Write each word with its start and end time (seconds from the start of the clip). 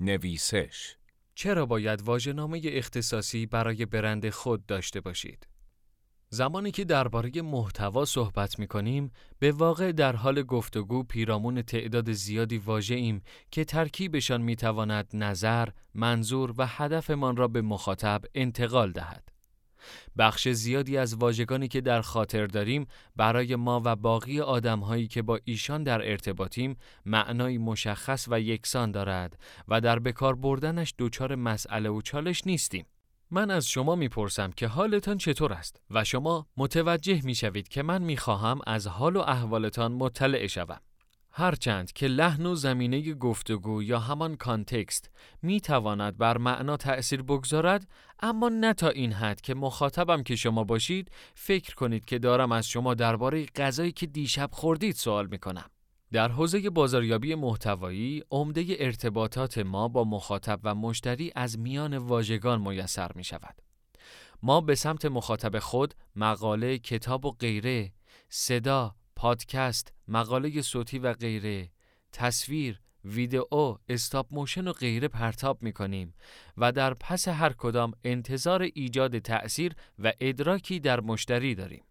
نویسش 0.00 0.96
چرا 1.34 1.66
باید 1.66 2.02
واژه‌نامه 2.02 2.60
اختصاصی 2.64 3.46
برای 3.46 3.86
برند 3.86 4.30
خود 4.30 4.66
داشته 4.66 5.00
باشید؟ 5.00 5.46
زمانی 6.32 6.70
که 6.70 6.84
درباره 6.84 7.42
محتوا 7.42 8.04
صحبت 8.04 8.58
می 8.58 8.66
کنیم، 8.66 9.10
به 9.38 9.52
واقع 9.52 9.92
در 9.92 10.16
حال 10.16 10.42
گفتگو 10.42 11.02
پیرامون 11.02 11.62
تعداد 11.62 12.12
زیادی 12.12 12.58
واژه 12.58 12.94
ایم 12.94 13.22
که 13.50 13.64
ترکیبشان 13.64 14.42
می 14.42 14.56
تواند 14.56 15.10
نظر، 15.14 15.68
منظور 15.94 16.54
و 16.58 16.66
هدفمان 16.66 17.36
را 17.36 17.48
به 17.48 17.62
مخاطب 17.62 18.22
انتقال 18.34 18.92
دهد. 18.92 19.28
بخش 20.18 20.48
زیادی 20.48 20.96
از 20.96 21.14
واژگانی 21.14 21.68
که 21.68 21.80
در 21.80 22.00
خاطر 22.00 22.46
داریم 22.46 22.86
برای 23.16 23.56
ما 23.56 23.82
و 23.84 23.96
باقی 23.96 24.40
آدمهایی 24.40 25.08
که 25.08 25.22
با 25.22 25.40
ایشان 25.44 25.82
در 25.82 26.10
ارتباطیم 26.10 26.76
معنای 27.06 27.58
مشخص 27.58 28.28
و 28.30 28.40
یکسان 28.40 28.90
دارد 28.90 29.38
و 29.68 29.80
در 29.80 29.98
بکار 29.98 30.34
بردنش 30.34 30.94
دچار 30.98 31.34
مسئله 31.34 31.88
و 31.88 32.02
چالش 32.02 32.46
نیستیم. 32.46 32.86
من 33.30 33.50
از 33.50 33.68
شما 33.68 33.94
می‌پرسم 33.94 34.50
که 34.50 34.66
حالتان 34.66 35.18
چطور 35.18 35.52
است 35.52 35.80
و 35.90 36.04
شما 36.04 36.46
متوجه 36.56 37.20
می‌شوید 37.24 37.68
که 37.68 37.82
من 37.82 38.02
می‌خواهم 38.02 38.60
از 38.66 38.86
حال 38.86 39.16
و 39.16 39.20
احوالتان 39.20 39.92
مطلع 39.92 40.46
شوم. 40.46 40.80
هرچند 41.32 41.92
که 41.92 42.06
لحن 42.06 42.46
و 42.46 42.54
زمینه 42.54 43.14
گفتگو 43.14 43.82
یا 43.82 43.98
همان 43.98 44.36
کانتکست 44.36 45.10
می 45.42 45.60
تواند 45.60 46.18
بر 46.18 46.38
معنا 46.38 46.76
تأثیر 46.76 47.22
بگذارد 47.22 47.88
اما 48.20 48.48
نه 48.48 48.74
تا 48.74 48.88
این 48.88 49.12
حد 49.12 49.40
که 49.40 49.54
مخاطبم 49.54 50.22
که 50.22 50.36
شما 50.36 50.64
باشید 50.64 51.10
فکر 51.34 51.74
کنید 51.74 52.04
که 52.04 52.18
دارم 52.18 52.52
از 52.52 52.68
شما 52.68 52.94
درباره 52.94 53.46
غذایی 53.46 53.92
که 53.92 54.06
دیشب 54.06 54.48
خوردید 54.52 54.94
سوال 54.94 55.26
می 55.26 55.38
کنم. 55.38 55.70
در 56.12 56.28
حوزه 56.28 56.70
بازاریابی 56.70 57.34
محتوایی 57.34 58.22
عمده 58.30 58.64
ارتباطات 58.78 59.58
ما 59.58 59.88
با 59.88 60.04
مخاطب 60.04 60.60
و 60.64 60.74
مشتری 60.74 61.32
از 61.36 61.58
میان 61.58 61.98
واژگان 61.98 62.60
میسر 62.60 63.10
می 63.14 63.24
شود. 63.24 63.62
ما 64.42 64.60
به 64.60 64.74
سمت 64.74 65.04
مخاطب 65.04 65.58
خود 65.58 65.94
مقاله، 66.16 66.78
کتاب 66.78 67.24
و 67.24 67.30
غیره، 67.30 67.92
صدا، 68.28 68.94
پادکست، 69.20 69.92
مقاله 70.08 70.62
صوتی 70.62 70.98
و 70.98 71.12
غیره، 71.12 71.70
تصویر، 72.12 72.80
ویدئو، 73.04 73.76
استاپ 73.88 74.26
موشن 74.30 74.68
و 74.68 74.72
غیره 74.72 75.08
پرتاب 75.08 75.62
می 75.62 75.72
کنیم 75.72 76.14
و 76.56 76.72
در 76.72 76.94
پس 76.94 77.28
هر 77.28 77.52
کدام 77.52 77.92
انتظار 78.04 78.62
ایجاد 78.62 79.18
تأثیر 79.18 79.74
و 79.98 80.12
ادراکی 80.20 80.80
در 80.80 81.00
مشتری 81.00 81.54
داریم. 81.54 81.84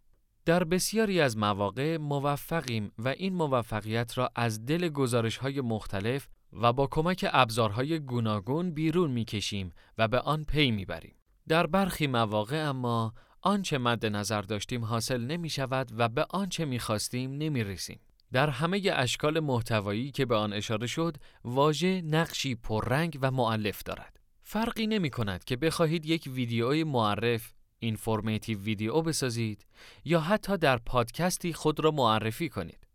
در 0.46 0.64
بسیاری 0.64 1.22
از 1.22 1.38
مواقع 1.38 1.98
موفقیم 1.98 2.92
و 2.98 3.08
این 3.08 3.34
موفقیت 3.34 4.18
را 4.18 4.30
از 4.36 4.66
دل 4.66 4.90
گزارش 4.90 5.38
های 5.38 5.62
مختلف 5.62 6.28
و 6.54 6.74
با 6.74 6.88
کمک 6.88 7.26
ابزارهای 7.34 8.00
گوناگون 8.00 8.72
بیرون 8.72 9.12
می 9.12 9.26
کشیم 9.26 9.74
و 9.98 10.08
به 10.08 10.20
آن 10.20 10.44
پی 10.44 10.72
می 10.72 10.86
بریم. 10.86 11.16
در 11.48 11.68
برخی 11.68 12.08
مواقع 12.08 12.70
اما 12.70 13.14
آنچه 13.42 13.78
مد 13.78 14.06
نظر 14.06 14.42
داشتیم 14.42 14.86
حاصل 14.86 15.22
نمی 15.22 15.50
شود 15.50 15.92
و 15.98 16.10
به 16.10 16.26
آنچه 16.30 16.66
می 16.66 16.80
خواستیم 16.80 17.32
نمی 17.32 17.64
رسیم. 17.64 18.00
در 18.32 18.50
همه 18.50 18.82
اشکال 18.94 19.40
محتوایی 19.40 20.12
که 20.12 20.26
به 20.26 20.36
آن 20.36 20.54
اشاره 20.54 20.88
شد، 20.88 21.18
واژه 21.44 22.02
نقشی 22.02 22.56
پررنگ 22.56 23.18
و 23.22 23.32
معلف 23.32 23.84
دارد. 23.84 24.20
فرقی 24.44 24.88
نمی 24.88 25.10
کند 25.10 25.44
که 25.44 25.56
بخواهید 25.56 26.06
یک 26.06 26.30
ویدیوی 26.34 26.84
معرف، 26.84 27.54
اینفورمیتیو 27.80 28.60
ویدیو 28.60 29.02
بسازید 29.02 29.66
یا 30.06 30.20
حتی 30.20 30.58
در 30.58 30.78
پادکستی 30.78 31.54
خود 31.54 31.80
را 31.80 31.92
معرفی 31.92 32.50
کنید. 32.50 32.88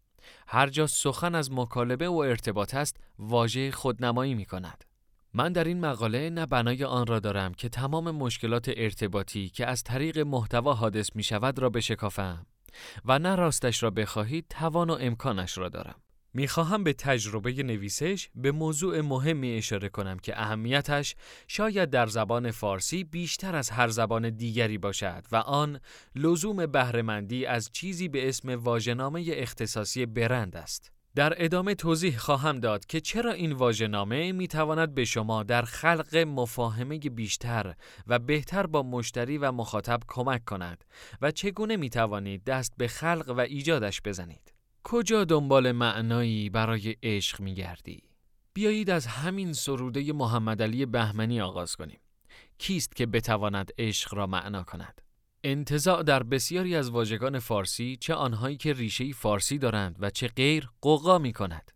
هر 0.48 0.69
جا 0.69 0.86
سخن 0.86 1.34
از 1.34 1.53
مکالمه 1.53 2.08
و 2.08 2.17
ارتباط 2.17 2.75
است، 2.75 2.97
واژه 3.19 3.70
خودنمایی 3.70 4.34
می 4.34 4.45
کند. 4.45 4.83
من 5.36 5.52
در 5.52 5.64
این 5.64 5.80
مقاله 5.80 6.30
نه 6.30 6.46
بنای 6.46 6.84
آن 6.84 7.06
را 7.06 7.20
دارم 7.20 7.54
که 7.54 7.68
تمام 7.68 8.10
مشکلات 8.10 8.70
ارتباطی 8.77 9.48
که 9.48 9.67
از 9.67 9.83
طریق 9.83 10.18
محتوا 10.18 10.74
حادث 10.74 11.17
می 11.17 11.22
شود 11.22 11.58
را 11.58 11.70
بشکافم 11.70 12.46
و 13.05 13.18
نه 13.18 13.34
راستش 13.34 13.83
را 13.83 13.90
بخواهید 13.90 14.46
توان 14.50 14.90
و 14.90 14.96
امکانش 15.00 15.58
را 15.58 15.68
دارم. 15.68 15.94
می 16.34 16.48
خواهم 16.48 16.84
به 16.84 16.92
تجربه 16.92 17.62
نویسش 17.62 18.28
به 18.34 18.52
موضوع 18.52 19.00
مهمی 19.00 19.56
اشاره 19.56 19.89
کنم 19.89 20.18
که 20.18 20.40
اهمیتش 20.40 21.14
شاید 21.48 21.90
در 21.90 22.06
زبان 22.06 22.50
فارسی 22.50 23.05
بیشتر 23.05 23.56
از 23.56 23.70
هر 23.70 23.89
زبان 23.89 24.30
دیگری 24.30 24.78
باشد 24.78 25.24
و 25.33 25.36
آن 25.36 25.80
لزوم 26.14 26.67
بهرهمندی 26.67 27.46
از 27.46 27.70
چیزی 27.73 28.08
به 28.08 28.28
اسم 28.28 28.48
واژه‌نامه 28.48 29.24
اختصاصی 29.28 30.06
برند 30.06 30.56
است. 30.56 30.92
در 31.14 31.45
ادامه 31.45 31.75
توضیح 31.75 32.17
خواهم 32.17 32.61
داد 32.61 32.86
که 32.86 33.01
چرا 33.01 33.33
این 33.33 33.52
واژه‌نامه 33.52 34.33
می 34.33 34.48
تواند 34.48 34.95
به 34.95 35.05
شما 35.05 35.42
در 35.42 35.63
خلق 35.63 36.17
مفاهمه 36.17 36.98
بیشتر 36.98 37.75
و 38.07 38.19
بهتر 38.19 38.67
با 38.67 38.83
مشتری 38.83 39.39
و 39.39 39.53
مخاطب 39.53 40.01
کمک 40.08 40.45
کند 40.45 40.85
و 41.23 41.30
چگونه 41.30 41.77
می 41.77 41.91
توانید 41.91 42.45
دست 42.45 42.74
به 42.77 42.89
خلق 42.89 43.35
و 43.36 43.41
ایجادش 43.41 44.01
بزنید. 44.05 44.55
کجا 44.85 45.24
دنبال 45.24 45.73
معنایی 45.73 46.51
برای 46.51 46.97
عشق 47.03 47.41
می 47.41 47.55
گردی؟ 47.55 48.03
بیایید 48.55 48.91
از 48.91 49.07
همین 49.07 49.53
سروده 49.53 50.13
محمد 50.13 50.63
علی 50.63 50.86
بهمنی 50.86 51.41
آغاز 51.41 51.77
کنیم. 51.77 52.01
کیست 52.58 52.97
که 52.97 53.07
بتواند 53.07 53.73
عشق 53.79 54.14
را 54.14 54.27
معنا 54.27 54.63
کند؟ 54.63 55.03
انتزاع 55.46 56.02
در 56.02 56.22
بسیاری 56.22 56.77
از 56.77 56.90
واژگان 56.90 57.38
فارسی 57.38 57.96
چه 58.00 58.14
آنهایی 58.14 58.56
که 58.56 58.72
ریشه 58.72 59.12
فارسی 59.12 59.58
دارند 59.58 59.96
و 60.00 60.10
چه 60.10 60.28
غیر 60.28 60.70
قوقا 60.80 61.18
می 61.18 61.32
کند. 61.32 61.70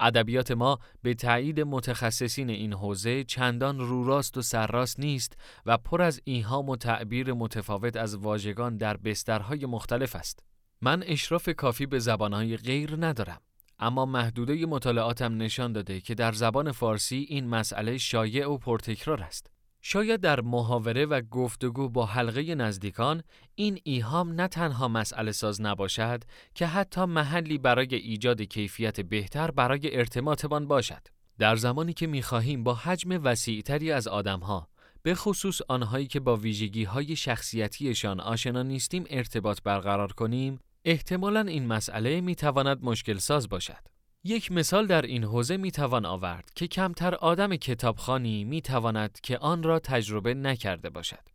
ادبیات 0.00 0.50
ما 0.50 0.78
به 1.02 1.14
تایید 1.14 1.60
متخصصین 1.60 2.50
این 2.50 2.72
حوزه 2.72 3.24
چندان 3.24 3.80
روراست 3.80 4.36
و 4.36 4.42
سرراست 4.42 5.00
نیست 5.00 5.36
و 5.66 5.78
پر 5.78 6.02
از 6.02 6.20
ایهام 6.24 6.68
و 6.68 6.76
تعبیر 6.76 7.32
متفاوت 7.32 7.96
از 7.96 8.16
واژگان 8.16 8.76
در 8.76 8.96
بسترهای 8.96 9.66
مختلف 9.66 10.16
است. 10.16 10.42
من 10.80 11.02
اشراف 11.06 11.48
کافی 11.48 11.86
به 11.86 11.98
زبانهای 11.98 12.56
غیر 12.56 12.96
ندارم. 13.06 13.40
اما 13.78 14.06
محدوده 14.06 14.66
مطالعاتم 14.66 15.36
نشان 15.42 15.72
داده 15.72 16.00
که 16.00 16.14
در 16.14 16.32
زبان 16.32 16.72
فارسی 16.72 17.26
این 17.28 17.46
مسئله 17.46 17.98
شایع 17.98 18.48
و 18.48 18.58
پرتکرار 18.58 19.22
است. 19.22 19.51
شاید 19.84 20.20
در 20.20 20.40
محاوره 20.40 21.06
و 21.06 21.20
گفتگو 21.20 21.88
با 21.88 22.06
حلقه 22.06 22.54
نزدیکان 22.54 23.22
این 23.54 23.78
ایهام 23.84 24.32
نه 24.32 24.48
تنها 24.48 24.88
مسئله 24.88 25.32
ساز 25.32 25.60
نباشد 25.60 26.24
که 26.54 26.66
حتی 26.66 27.04
محلی 27.04 27.58
برای 27.58 27.94
ایجاد 27.94 28.42
کیفیت 28.42 29.00
بهتر 29.00 29.50
برای 29.50 29.96
ارتماطمان 29.96 30.66
باشد. 30.66 31.02
در 31.38 31.56
زمانی 31.56 31.92
که 31.92 32.06
می‌خواهیم 32.06 32.64
با 32.64 32.74
حجم 32.74 33.24
وسیعتری 33.24 33.92
از 33.92 34.08
آدمها 34.08 34.68
به 35.02 35.14
خصوص 35.14 35.60
آنهایی 35.68 36.06
که 36.06 36.20
با 36.20 36.36
ویژگی 36.36 36.84
های 36.84 37.16
شخصیتیشان 37.16 38.20
آشنا 38.20 38.62
نیستیم 38.62 39.04
ارتباط 39.10 39.62
برقرار 39.62 40.12
کنیم، 40.12 40.58
احتمالاً 40.84 41.40
این 41.40 41.66
مسئله 41.66 42.20
می‌تواند 42.20 42.84
مشکل 42.84 43.18
ساز 43.18 43.48
باشد. 43.48 43.82
یک 44.24 44.52
مثال 44.52 44.86
در 44.86 45.02
این 45.02 45.24
حوزه 45.24 45.56
می 45.56 45.70
توان 45.70 46.06
آورد 46.06 46.50
که 46.54 46.66
کمتر 46.66 47.14
آدم 47.14 47.56
کتابخانی 47.56 48.44
می 48.44 48.62
تواند 48.62 49.20
که 49.20 49.38
آن 49.38 49.62
را 49.62 49.78
تجربه 49.78 50.34
نکرده 50.34 50.90
باشد. 50.90 51.28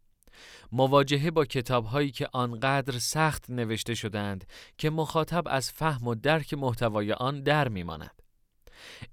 مواجهه 0.72 1.32
با 1.32 1.46
کتابهایی 1.46 2.12
که 2.12 2.30
آنقدر 2.34 3.00
سخت 3.00 3.50
نوشته 3.50 3.96
شدند 3.96 4.46
که 4.78 4.90
مخاطب 4.90 5.44
از 5.48 5.72
فهم 5.72 6.08
و 6.08 6.16
درک 6.16 6.54
محتوای 6.54 7.14
آن 7.14 7.44
در 7.44 7.68
میماند. 7.68 8.22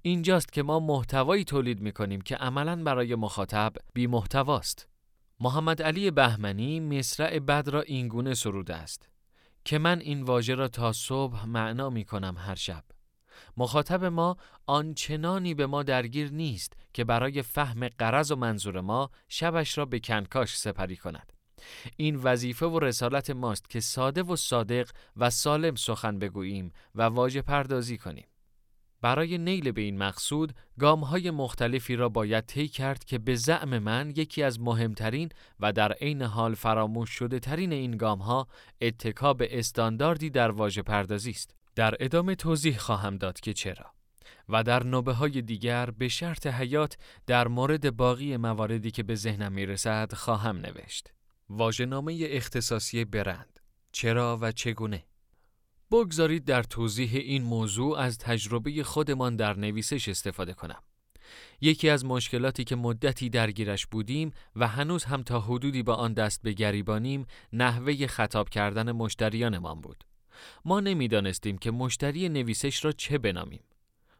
اینجاست 0.01 0.53
که 0.53 0.63
ما 0.63 0.79
محتوایی 0.79 1.43
تولید 1.43 1.81
می 1.81 1.91
کنیم 1.91 2.21
که 2.21 2.35
عملا 2.35 2.83
برای 2.83 3.15
مخاطب 3.15 3.73
بی 3.93 4.07
محتواست. 4.07 4.87
محمد 5.39 5.81
علی 5.81 6.11
بهمنی 6.11 6.79
مصرع 6.79 7.39
بد 7.39 7.69
را 7.69 7.81
اینگونه 7.81 8.33
سروده 8.33 8.75
است 8.75 9.09
که 9.65 9.77
من 9.77 9.99
این 9.99 10.21
واژه 10.21 10.55
را 10.55 10.67
تا 10.67 10.93
صبح 10.93 11.45
معنا 11.45 11.89
می 11.89 12.05
کنم 12.05 12.35
هر 12.37 12.55
شب. 12.55 12.83
مخاطب 13.57 14.05
ما 14.05 14.37
آنچنانی 14.65 15.53
به 15.53 15.67
ما 15.67 15.83
درگیر 15.83 16.31
نیست 16.31 16.73
که 16.93 17.03
برای 17.03 17.41
فهم 17.41 17.87
قرض 17.87 18.31
و 18.31 18.35
منظور 18.35 18.81
ما 18.81 19.09
شبش 19.27 19.77
را 19.77 19.85
به 19.85 19.99
کنکاش 19.99 20.57
سپری 20.57 20.95
کند. 20.95 21.33
این 21.97 22.15
وظیفه 22.15 22.65
و 22.65 22.79
رسالت 22.79 23.29
ماست 23.29 23.69
که 23.69 23.79
ساده 23.79 24.23
و 24.23 24.35
صادق 24.35 24.89
و 25.17 25.29
سالم 25.29 25.75
سخن 25.75 26.19
بگوییم 26.19 26.71
و 26.95 27.01
واژه 27.01 27.41
پردازی 27.41 27.97
کنیم. 27.97 28.27
برای 29.01 29.37
نیل 29.37 29.71
به 29.71 29.81
این 29.81 29.97
مقصود 29.97 30.55
گام 30.79 31.03
های 31.03 31.31
مختلفی 31.31 31.95
را 31.95 32.09
باید 32.09 32.45
طی 32.45 32.67
کرد 32.67 33.03
که 33.03 33.17
به 33.17 33.35
زعم 33.35 33.79
من 33.79 34.13
یکی 34.15 34.43
از 34.43 34.59
مهمترین 34.59 35.29
و 35.59 35.71
در 35.71 35.91
عین 35.91 36.21
حال 36.21 36.55
فراموش 36.55 37.09
شده 37.09 37.39
ترین 37.39 37.73
این 37.73 37.97
گام 37.97 38.19
ها 38.19 38.47
اتکا 38.81 39.33
به 39.33 39.59
استانداردی 39.59 40.29
در 40.29 40.51
واژه 40.51 40.81
پردازی 40.81 41.31
است. 41.31 41.55
در 41.75 41.95
ادامه 41.99 42.35
توضیح 42.35 42.77
خواهم 42.77 43.17
داد 43.17 43.39
که 43.39 43.53
چرا 43.53 43.91
و 44.49 44.63
در 44.63 44.83
نوبه 44.83 45.13
های 45.13 45.41
دیگر 45.41 45.91
به 45.91 46.07
شرط 46.07 46.47
حیات 46.47 46.97
در 47.27 47.47
مورد 47.47 47.95
باقی 47.95 48.37
مواردی 48.37 48.91
که 48.91 49.03
به 49.03 49.15
ذهنم 49.15 49.51
می 49.51 49.65
رسد 49.65 50.13
خواهم 50.13 50.57
نوشت. 50.57 51.13
واژه‌نامه 51.49 52.17
اختصاصی 52.21 53.05
برند 53.05 53.59
چرا 53.91 54.37
و 54.41 54.51
چگونه 54.51 55.05
بگذارید 55.91 56.45
در 56.45 56.63
توضیح 56.63 57.11
این 57.13 57.43
موضوع 57.43 57.99
از 57.99 58.17
تجربه 58.17 58.83
خودمان 58.83 59.35
در 59.35 59.57
نویسش 59.57 60.09
استفاده 60.09 60.53
کنم. 60.53 60.81
یکی 61.61 61.89
از 61.89 62.05
مشکلاتی 62.05 62.63
که 62.63 62.75
مدتی 62.75 63.29
درگیرش 63.29 63.85
بودیم 63.85 64.33
و 64.55 64.67
هنوز 64.67 65.03
هم 65.03 65.23
تا 65.23 65.39
حدودی 65.39 65.83
با 65.83 65.95
آن 65.95 66.13
دست 66.13 66.41
به 66.41 66.53
گریبانیم 66.53 67.25
نحوه 67.53 68.07
خطاب 68.07 68.49
کردن 68.49 68.91
مشتریانمان 68.91 69.81
بود. 69.81 70.03
ما 70.65 70.79
نمی‌دانستیم 70.79 71.57
که 71.57 71.71
مشتری 71.71 72.29
نویسش 72.29 72.85
را 72.85 72.91
چه 72.91 73.17
بنامیم. 73.17 73.63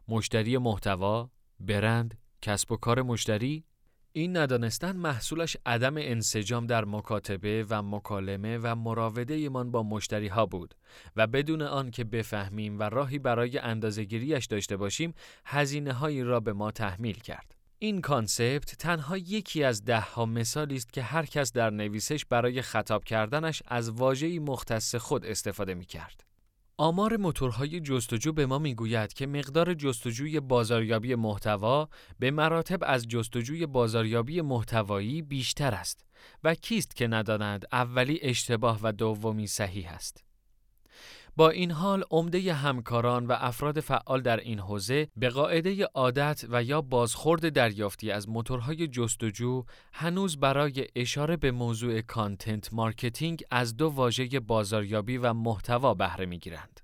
مشتری 0.08 0.58
محتوا، 0.58 1.30
برند، 1.60 2.18
کسب 2.42 2.72
و 2.72 2.78
کار 2.78 3.02
مشتری 3.02 3.64
این 4.18 4.38
ندانستن 4.38 4.96
محصولش 4.96 5.58
عدم 5.66 5.98
انسجام 5.98 6.68
در 6.68 6.86
مکاتبه 6.86 7.66
و 7.70 7.82
مکالمه 7.82 8.60
و 8.64 8.76
مراوده 8.76 9.50
من 9.50 9.72
با 9.72 9.84
مشتری 9.84 10.28
ها 10.28 10.46
بود 10.46 10.76
و 11.16 11.28
بدون 11.28 11.62
آن 11.62 11.92
که 11.92 12.04
بفهمیم 12.04 12.80
و 12.80 12.84
راهی 12.84 13.20
برای 13.20 13.58
اندازهگیریش 13.58 14.46
داشته 14.46 14.78
باشیم 14.78 15.14
هزینه 15.46 15.94
هایی 15.94 16.24
را 16.24 16.40
به 16.40 16.54
ما 16.54 16.72
تحمیل 16.72 17.20
کرد. 17.20 17.55
این 17.80 18.02
concept 18.02 18.76
تنها 18.76 19.18
یکی 19.18 19.64
از 19.64 19.86
ده 19.86 20.00
ها 20.00 20.26
مثالی 20.26 20.76
است 20.76 20.94
که 20.94 21.02
هر 21.02 21.26
کس 21.26 21.52
در 21.52 21.70
نویسش 21.70 22.26
برای 22.26 22.62
خطاب 22.62 23.04
کردنش 23.04 23.64
از 23.66 23.90
واژه‌ای 23.90 24.40
مختص 24.40 24.96
خود 24.96 25.26
استفاده 25.26 25.74
می 25.74 25.86
کرد. 25.86 26.24
آمار 26.78 27.18
موتورهای 27.18 27.80
جستجو 27.80 28.34
به 28.34 28.46
ما 28.46 28.60
می‌گوید 28.60 29.14
که 29.14 29.28
مقدار 29.28 29.74
جستجوی 29.74 30.40
بازاریابی 30.40 31.16
محتوا 31.16 31.90
به 32.20 32.32
مراتب 32.32 32.80
از 32.82 33.08
جستجوی 33.08 33.66
بازاریابی 33.66 34.42
محتوایی 34.42 35.22
بیشتر 35.22 35.74
است 35.74 36.06
و 36.44 36.56
کیست 36.56 36.96
که 36.96 37.08
نداند 37.08 37.66
اولی 37.72 38.20
اشتباه 38.22 38.80
و 38.84 38.92
دومی 38.92 39.48
صحیح 39.48 39.92
است. 39.92 40.24
با 41.38 41.50
این 41.50 41.72
حال 41.72 42.04
عمده 42.12 42.54
همکاران 42.54 43.26
و 43.28 43.36
افراد 43.40 43.80
فعال 43.80 44.22
در 44.22 44.38
این 44.38 44.60
حوزه 44.60 45.08
به 45.18 45.30
قاعده 45.30 45.86
عادت 45.86 46.46
و 46.50 46.64
یا 46.64 46.82
بازخورد 46.82 47.50
دریافتی 47.50 48.12
از 48.12 48.30
موتورهای 48.30 48.88
جستجو 48.88 49.64
هنوز 49.94 50.38
برای 50.38 50.88
اشاره 50.96 51.38
به 51.38 51.52
موضوع 51.52 52.02
content 52.02 52.74
marketing 52.74 53.44
از 53.52 53.78
دو 53.78 53.90
واژه 53.90 54.40
بازاریابی 54.40 55.18
و 55.18 55.34
محتوا 55.34 55.94
بهره 55.94 56.26
می‌گیرند. 56.26 56.80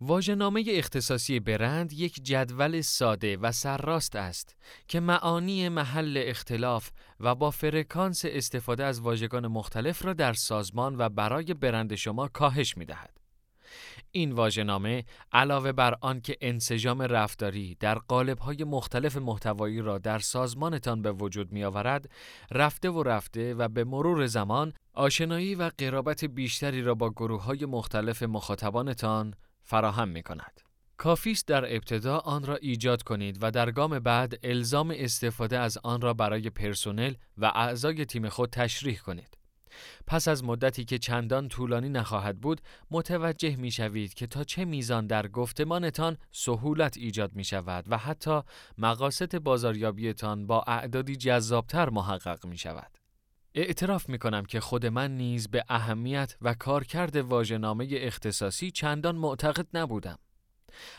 واژه‌نامه 0.00 0.64
اختصاصی 0.68 1.40
برند 1.40 1.92
یک 1.92 2.22
جدول 2.22 2.80
ساده 2.80 3.36
و 3.36 3.52
سرراست 3.52 4.16
است 4.16 4.56
که 4.88 5.00
معانی 5.00 5.68
محل 5.68 6.22
اختلاف 6.26 6.90
و 7.20 7.34
یا 7.34 7.50
فرکانس 7.50 8.24
استفاده 8.24 8.84
از 8.84 9.00
واژگان 9.00 9.46
مختلف 9.46 10.04
را 10.04 10.12
در 10.12 10.32
سازمان 10.32 10.94
و 10.98 11.08
برای 11.08 11.54
برند 11.54 11.94
شما 11.94 12.28
کاهش 12.28 12.76
می 12.76 12.86
این 14.10 14.32
واژه‌نامه 14.32 15.04
علاوه 15.32 15.72
بر 15.72 15.94
آن 16.00 16.20
که 16.20 16.36
انسجام 16.40 17.02
رفتاری 17.02 17.76
در 17.80 17.98
قالب‌های 17.98 18.64
مختلف 18.64 19.16
محتوایی 19.16 19.80
را 19.80 19.98
در 19.98 20.18
سازمانتان 20.18 21.02
به 21.02 21.12
وجود 21.12 21.52
می‌آورد، 21.52 22.10
رفته 22.50 22.90
و 22.90 23.02
رفته 23.02 23.54
و 23.54 23.68
به 23.68 23.84
مرور 23.84 24.26
زمان 24.26 24.72
آشنایی 24.94 25.54
و 25.54 25.70
قرابت 25.78 26.24
بیشتری 26.24 26.82
را 26.82 26.94
با 26.94 27.10
گروه‌های 27.10 27.66
مختلف 27.66 28.22
مخاطبانتان 28.22 29.34
فراهم 29.62 30.08
می‌کند. 30.08 30.60
کافی 30.96 31.30
است 31.30 31.48
در 31.48 31.74
ابتدا 31.74 32.18
آن 32.18 32.44
را 32.44 32.56
ایجاد 32.56 33.02
کنید 33.02 33.38
و 33.40 33.50
در 33.50 33.70
گام 33.70 33.98
بعد 33.98 34.38
الزام 34.42 34.94
استفاده 34.96 35.58
از 35.58 35.78
آن 35.82 36.00
را 36.00 36.14
برای 36.14 36.50
پرسنل 36.50 37.14
و 37.38 37.52
اعضای 37.54 38.04
تیم 38.04 38.28
خود 38.28 38.50
تشریح 38.50 38.98
کنید. 38.98 39.41
پس 40.06 40.28
از 40.28 40.44
مدتی 40.44 40.84
که 40.84 40.98
چندان 40.98 41.48
طولانی 41.48 41.88
نخواهد 41.88 42.40
بود 42.40 42.60
متوجه 42.90 43.56
می 43.56 43.70
شوید 43.70 44.14
که 44.14 44.26
تا 44.26 44.44
چه 44.44 44.64
میزان 44.64 45.06
در 45.06 45.28
گفتمانتان 45.28 46.16
سهولت 46.32 46.96
ایجاد 46.96 47.34
می 47.34 47.44
شود 47.44 47.84
و 47.88 47.98
حتی 47.98 48.40
مقاصد 48.78 49.38
بازاریابیتان 49.38 50.46
با 50.46 50.64
اعدادی 50.66 51.16
جذابتر 51.16 51.88
محقق 51.88 52.46
می 52.46 52.58
شود. 52.58 52.98
اعتراف 53.54 54.08
می 54.08 54.18
کنم 54.18 54.44
که 54.44 54.60
خود 54.60 54.86
من 54.86 55.16
نیز 55.16 55.48
به 55.48 55.64
اهمیت 55.68 56.36
و 56.42 56.54
کارکرد 56.54 57.16
واژه‌نامه 57.16 57.88
اختصاصی 57.90 58.70
چندان 58.70 59.16
معتقد 59.16 59.66
نبودم. 59.74 60.18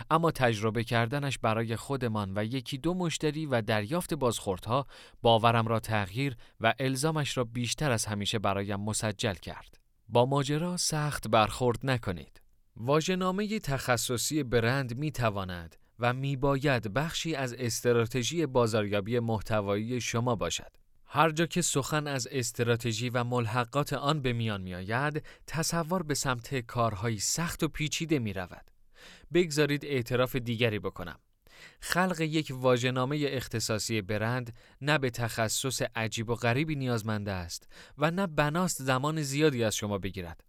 اما 0.09 0.31
تجربه 0.31 0.83
کردنش 0.83 1.37
برای 1.37 1.75
خودمان 1.75 2.31
و 2.35 2.43
یکی 2.43 2.77
دو 2.77 2.93
مشتری 2.93 3.45
و 3.45 3.61
دریافت 3.61 4.13
بازخوردها 4.13 4.87
باورم 5.21 5.67
را 5.67 5.79
تغییر 5.79 6.37
و 6.59 6.73
الزامش 6.79 7.37
را 7.37 7.43
بیشتر 7.43 7.91
از 7.91 8.05
همیشه 8.05 8.39
برایم 8.39 8.79
مسجل 8.79 9.33
کرد. 9.33 9.77
با 10.09 10.25
ماجرا 10.25 10.77
سخت 10.77 11.27
برخورد 11.27 11.79
نکنید. 11.83 12.41
واژه‌نامه 12.75 13.59
تخصصی 13.59 14.43
برند 14.43 14.97
می 14.97 15.11
تواند 15.11 15.75
و 15.99 16.13
می 16.13 16.35
باید 16.35 16.93
بخشی 16.93 17.35
از 17.35 17.53
استراتژی 17.53 18.45
بازاریابی 18.45 19.19
محتوایی 19.19 20.01
شما 20.01 20.35
باشد. 20.35 20.77
هر 21.05 21.31
جا 21.31 21.45
که 21.45 21.61
سخن 21.61 22.07
از 22.07 22.27
استراتژی 22.31 23.09
و 23.09 23.23
ملحقات 23.23 23.93
آن 23.93 24.21
به 24.21 24.33
میان 24.33 24.61
می 24.61 24.75
آید، 24.75 25.23
تصور 25.47 26.03
به 26.03 26.13
سمت 26.13 26.59
کارهایی 26.59 27.19
سخت 27.19 27.63
و 27.63 27.67
پیچیده 27.67 28.19
می 28.19 28.33
رود. 28.33 28.72
بگذارید 29.33 29.85
اعتراف 29.85 30.35
دیگری 30.35 30.79
بکنم. 30.79 31.19
خلق 31.79 32.21
یک 32.21 32.51
واژه‌نامه 32.55 33.25
اختصاصی 33.29 34.01
برند 34.01 34.55
نه 34.81 34.97
به 34.97 35.09
تخصص 35.09 35.81
عجیب 35.95 36.29
و 36.29 36.35
غریبی 36.35 36.75
نیازمنده 36.75 37.31
است 37.31 37.67
و 37.97 38.11
نه 38.11 38.27
بناست 38.27 38.83
زمان 38.83 39.21
زیادی 39.21 39.63
از 39.63 39.75
شما 39.75 39.97
بگیرد. 39.97 40.43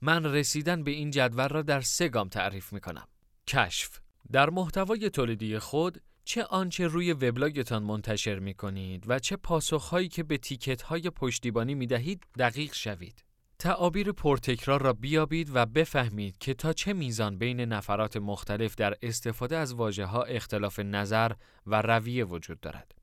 من 0.00 0.24
رسیدن 0.24 0.84
به 0.84 0.90
این 0.90 1.10
جدول 1.10 1.48
را 1.48 1.62
در 1.62 1.80
سه 1.80 2.08
گام 2.08 2.28
تعریف 2.28 2.72
می 2.72 2.80
کنم. 2.80 3.08
کشف 3.48 4.00
در 4.32 4.50
محتوای 4.50 5.10
تولیدی 5.10 5.58
خود 5.58 6.00
چه 6.24 6.44
آنچه 6.44 6.86
روی 6.86 7.12
وبلاگتان 7.12 7.82
منتشر 7.82 8.38
می 8.38 8.54
کنید 8.54 9.04
و 9.06 9.18
چه 9.18 9.36
پاسخهایی 9.36 10.08
که 10.08 10.22
به 10.22 10.38
تیکت 10.38 10.82
های 10.82 11.10
پشتیبانی 11.10 11.74
می 11.74 11.86
دهید 11.86 12.26
دقیق 12.38 12.74
شوید. 12.74 13.24
تعابیر 13.62 14.12
پرتکرار 14.12 14.82
را 14.82 14.92
بیابید 14.92 15.50
و 15.54 15.66
بفهمید 15.66 16.38
که 16.38 16.54
تا 16.54 16.72
چه 16.72 16.92
میزان 16.92 17.38
بین 17.38 17.60
نفرات 17.60 18.16
مختلف 18.16 18.74
در 18.74 18.94
استفاده 19.02 19.56
از 19.56 19.74
واجه 19.74 20.04
ها 20.04 20.22
اختلاف 20.22 20.78
نظر 20.78 21.32
و 21.66 21.82
رویه 21.82 22.24
وجود 22.24 22.60
دارد. 22.60 22.94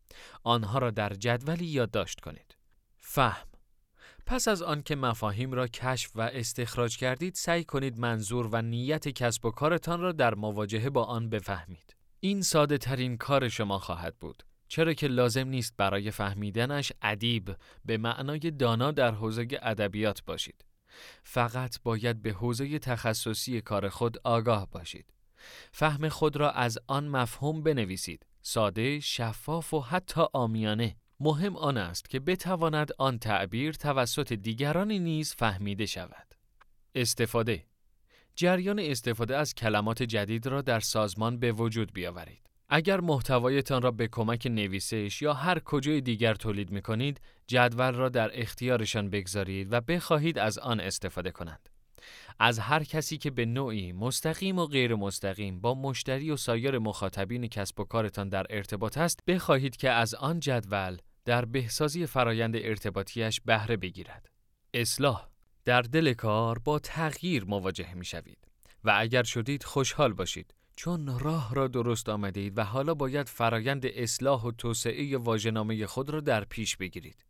آنها 0.43 0.79
را 0.79 0.91
در 0.91 1.09
جدولی 1.13 1.65
یادداشت 1.65 2.19
کنید. 2.19 2.57
فهم 2.97 3.47
پس 4.25 4.47
از 4.47 4.61
آنکه 4.61 4.95
مفاهیم 4.95 5.51
را 5.51 5.67
کشف 5.67 6.11
و 6.15 6.21
استخراج 6.21 6.97
کردید 6.97 7.35
سعی 7.35 7.63
کنید 7.63 7.99
منظور 7.99 8.47
و 8.47 8.61
نیت 8.61 9.07
کسب 9.07 9.45
و 9.45 9.51
کارتان 9.51 10.01
را 10.01 10.11
در 10.11 10.35
مواجهه 10.35 10.89
با 10.89 11.03
آن 11.03 11.29
بفهمید. 11.29 11.95
این 12.19 12.41
ساده 12.41 12.77
ترین 12.77 13.17
کار 13.17 13.49
شما 13.49 13.79
خواهد 13.79 14.15
بود. 14.19 14.43
چرا 14.69 14.93
که 14.93 15.07
لازم 15.07 15.47
نیست 15.47 15.73
برای 15.77 16.11
فهمیدنش 16.11 16.91
ادیب 17.01 17.55
به 17.85 17.97
معنای 17.97 18.39
دانا 18.39 18.91
در 18.91 19.11
حوزه 19.11 19.47
ادبیات 19.61 20.23
باشید. 20.25 20.65
فقط 21.23 21.81
باید 21.83 22.21
به 22.21 22.31
حوزه 22.31 22.79
تخصصی 22.79 23.61
کار 23.61 23.89
خود 23.89 24.17
آگاه 24.23 24.67
باشید. 24.71 25.13
فهم 25.71 26.09
خود 26.09 26.35
را 26.35 26.51
از 26.51 26.79
آن 26.87 27.07
مفهوم 27.07 27.63
بنویسید. 27.63 28.25
ساده، 28.41 28.99
شفاف 28.99 29.73
و 29.73 29.81
حتی 29.81 30.21
آمیانه. 30.33 30.95
مهم 31.19 31.55
آن 31.55 31.77
است 31.77 32.09
که 32.09 32.19
بتواند 32.19 32.91
آن 32.97 33.19
تعبیر 33.19 33.73
توسط 33.73 34.33
دیگرانی 34.33 34.99
نیز 34.99 35.33
فهمیده 35.33 35.85
شود. 35.85 36.35
استفاده 36.95 37.65
جریان 38.35 38.79
استفاده 38.79 39.37
از 39.37 39.55
کلمات 39.55 40.03
جدید 40.03 40.47
را 40.47 40.61
در 40.61 40.79
سازمان 40.79 41.39
به 41.39 41.51
وجود 41.51 41.93
بیاورید. 41.93 42.48
اگر 42.69 42.99
محتوایتان 42.99 43.81
را 43.81 43.91
به 43.91 44.07
کمک 44.07 44.47
نویسش 44.47 45.21
یا 45.21 45.33
هر 45.33 45.59
کجای 45.59 46.01
دیگر 46.01 46.33
تولید 46.33 46.71
می 46.71 46.81
کنید، 46.81 47.21
جدول 47.47 47.91
را 47.91 48.09
در 48.09 48.41
اختیارشان 48.41 49.09
بگذارید 49.09 49.73
و 49.73 49.81
بخواهید 49.81 50.39
از 50.39 50.57
آن 50.57 50.79
استفاده 50.79 51.31
کنند. 51.31 51.69
از 52.39 52.59
هر 52.59 52.83
کسی 52.83 53.17
که 53.17 53.31
به 53.31 53.45
نوعی 53.45 53.91
مستقیم 53.91 54.59
و 54.59 54.65
غیر 54.65 54.95
مستقیم 54.95 55.61
با 55.61 55.73
مشتری 55.73 56.31
و 56.31 56.37
سایر 56.37 56.79
مخاطبین 56.79 57.47
کسب 57.47 57.79
و 57.79 57.83
کارتان 57.83 58.29
در 58.29 58.45
ارتباط 58.49 58.97
است، 58.97 59.19
بخواهید 59.27 59.77
که 59.77 59.89
از 59.89 60.15
آن 60.15 60.39
جدول 60.39 60.97
در 61.25 61.45
بهسازی 61.45 62.05
فرایند 62.05 62.55
ارتباطیش 62.55 63.41
بهره 63.41 63.77
بگیرد. 63.77 64.29
اصلاح 64.73 65.27
در 65.65 65.81
دل 65.81 66.13
کار 66.13 66.59
با 66.59 66.79
تغییر 66.79 67.45
مواجه 67.45 67.93
می 67.93 68.05
شوید 68.05 68.37
و 68.83 68.93
اگر 68.97 69.23
شدید 69.23 69.63
خوشحال 69.63 70.13
باشید 70.13 70.53
چون 70.79 71.19
راه 71.19 71.55
را 71.55 71.67
درست 71.67 72.09
آمدید 72.09 72.57
و 72.57 72.63
حالا 72.63 72.93
باید 72.93 73.29
فرایند 73.29 73.85
اصلاح 73.85 74.43
و 74.43 74.51
توسعه 74.51 75.17
واژه‌نامه 75.17 75.85
خود 75.85 76.09
را 76.09 76.19
در 76.19 76.43
پیش 76.43 76.77
بگیرید. 76.77 77.25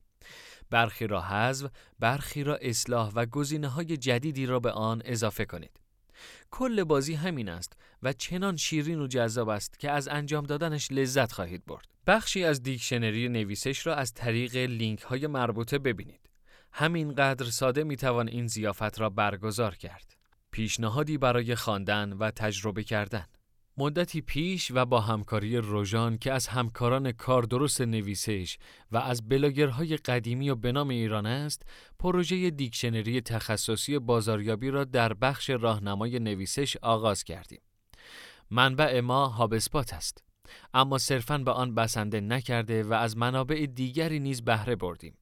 برخی 0.69 1.07
را 1.07 1.21
حذف، 1.21 1.71
برخی 1.99 2.43
را 2.43 2.55
اصلاح 2.55 3.11
و 3.15 3.25
گزینه 3.25 3.67
های 3.67 3.97
جدیدی 3.97 4.45
را 4.45 4.59
به 4.59 4.71
آن 4.71 5.01
اضافه 5.05 5.45
کنید. 5.45 5.79
کل 6.51 6.83
بازی 6.83 7.13
همین 7.13 7.49
است 7.49 7.73
و 8.03 8.13
چنان 8.13 8.57
شیرین 8.57 8.99
و 8.99 9.07
جذاب 9.07 9.49
است 9.49 9.79
که 9.79 9.91
از 9.91 10.07
انجام 10.07 10.45
دادنش 10.45 10.91
لذت 10.91 11.31
خواهید 11.31 11.65
برد. 11.65 11.87
بخشی 12.07 12.43
از 12.43 12.63
دیکشنری 12.63 13.29
نویسش 13.29 13.87
را 13.87 13.95
از 13.95 14.13
طریق 14.13 14.55
لینک 14.55 15.01
های 15.01 15.27
مربوطه 15.27 15.77
ببینید. 15.77 16.29
همینقدر 16.71 17.45
ساده 17.45 17.83
می‌توان 17.83 18.27
این 18.27 18.47
زیافت 18.47 18.99
را 18.99 19.09
برگزار 19.09 19.75
کرد. 19.75 20.15
پیشنهادی 20.51 21.17
برای 21.17 21.55
خواندن 21.55 22.13
و 22.13 22.31
تجربه 22.31 22.83
کردن 22.83 23.25
مدتی 23.79 24.21
پیش 24.21 24.71
و 24.71 24.85
با 24.85 25.01
همکاری 25.01 25.57
روژان 25.57 26.17
که 26.17 26.31
از 26.31 26.47
همکاران 26.47 27.11
کار 27.11 27.43
درست 27.43 27.81
نویسش 27.81 28.57
و 28.91 28.97
از 28.97 29.29
بلاگرهای 29.29 29.97
قدیمی 29.97 30.49
و 30.49 30.55
به 30.55 30.71
نام 30.71 30.89
ایران 30.89 31.25
است، 31.25 31.65
پروژه 31.99 32.49
دیکشنری 32.49 33.21
تخصصی 33.21 33.99
بازاریابی 33.99 34.69
را 34.69 34.83
در 34.83 35.13
بخش 35.13 35.49
راهنمای 35.49 36.19
نویسش 36.19 36.77
آغاز 36.77 37.23
کردیم. 37.23 37.61
منبع 38.51 38.99
ما 38.99 39.27
HubSpot 39.27 39.93
است. 39.93 40.23
اما 40.73 40.97
صرفاً 40.97 41.37
به 41.37 41.51
آن 41.51 41.75
بسنده 41.75 42.21
نکرده 42.21 42.83
و 42.83 42.93
از 42.93 43.17
منابع 43.17 43.65
دیگری 43.75 44.19
نیز 44.19 44.41
بهره 44.41 44.75
بردیم. 44.75 45.17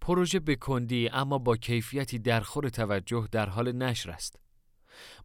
پروژه 0.00 0.40
به 0.40 0.56
کندی 0.56 1.08
اما 1.08 1.38
با 1.38 1.56
کیفیتی 1.56 2.18
درخور 2.18 2.68
توجه 2.68 3.28
در 3.32 3.48
حال 3.48 3.72
نشر 3.72 4.10
است. 4.10 4.43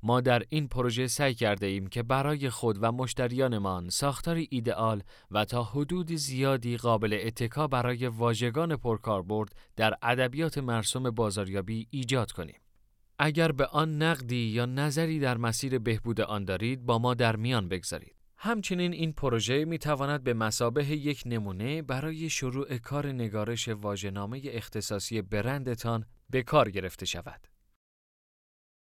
ما 0.04 0.22
در 0.22 0.44
این 0.50 0.68
پروژه 0.68 1.08
سعی 1.08 1.34
کرده 1.34 1.66
ایم 1.66 1.88
که 1.88 2.04
برای 2.04 2.50
خود 2.50 2.78
و 2.82 2.92
مشتریانمان 2.92 3.90
ساختاری 3.90 4.48
ایدئال 4.52 5.04
و 5.32 5.46
تا 5.46 5.64
حدود 5.64 6.12
زیادی 6.12 6.78
قابل 6.78 7.20
اتکا 7.24 7.68
برای 7.68 8.08
واژگان 8.08 8.76
پرکاربرد 8.76 9.56
در 9.76 9.94
ادبیات 10.02 10.58
مرسوم 10.58 11.12
بازاریابی 11.12 11.88
ایجاد 11.92 12.32
کنیم. 12.32 12.60
اگر 13.20 13.52
به 13.52 13.66
آن 13.66 14.02
نقدی 14.02 14.36
یا 14.36 14.66
نظری 14.66 15.20
در 15.20 15.38
مسیر 15.38 15.80
بهبود 15.80 16.22
آن 16.22 16.46
دارید 16.46 16.86
با 16.86 17.00
ما 17.00 17.14
در 17.14 17.36
میان 17.36 17.70
بگذارید. 17.70 18.16
همچنین 18.38 18.94
این 18.94 19.14
پروژه 19.14 19.66
می 19.66 19.78
تواند 19.78 20.24
به 20.24 20.34
مسابه 20.34 20.86
یک 20.86 21.24
نمونه 21.26 21.82
برای 21.82 22.30
شروع 22.30 22.78
کار 22.78 23.08
نگارش 23.08 23.68
واژه‌نامه 23.68 24.42
اختصاصی 24.46 25.22
برندتان 25.22 26.06
به 26.30 26.44
کار 26.44 26.70
گرفته 26.70 27.06
شود. 27.06 27.48